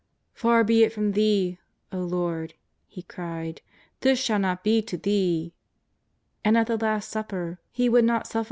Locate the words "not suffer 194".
8.03-8.25